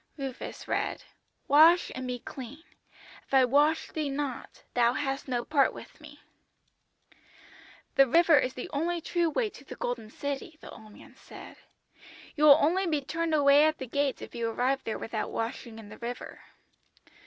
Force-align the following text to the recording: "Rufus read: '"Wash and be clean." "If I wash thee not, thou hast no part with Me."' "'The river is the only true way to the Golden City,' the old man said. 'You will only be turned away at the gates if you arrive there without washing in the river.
"Rufus 0.17 0.67
read: 0.67 1.03
'"Wash 1.47 1.91
and 1.93 2.07
be 2.07 2.17
clean." 2.17 2.63
"If 3.27 3.35
I 3.35 3.45
wash 3.45 3.89
thee 3.91 4.09
not, 4.09 4.63
thou 4.73 4.93
hast 4.93 5.27
no 5.27 5.45
part 5.45 5.73
with 5.73 6.01
Me."' 6.01 6.19
"'The 7.93 8.07
river 8.07 8.39
is 8.39 8.55
the 8.55 8.67
only 8.71 8.99
true 8.99 9.29
way 9.29 9.47
to 9.51 9.63
the 9.63 9.75
Golden 9.75 10.09
City,' 10.09 10.57
the 10.59 10.71
old 10.71 10.91
man 10.93 11.15
said. 11.15 11.55
'You 12.35 12.45
will 12.45 12.57
only 12.59 12.87
be 12.87 13.01
turned 13.01 13.35
away 13.35 13.63
at 13.65 13.77
the 13.77 13.85
gates 13.85 14.23
if 14.23 14.33
you 14.33 14.49
arrive 14.49 14.83
there 14.85 14.97
without 14.97 15.29
washing 15.29 15.77
in 15.77 15.89
the 15.89 15.99
river. 15.99 16.41